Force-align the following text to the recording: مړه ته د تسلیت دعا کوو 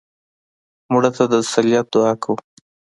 مړه 0.91 1.09
ته 1.15 1.23
د 1.31 1.33
تسلیت 1.45 1.85
دعا 1.93 2.13
کوو 2.23 2.35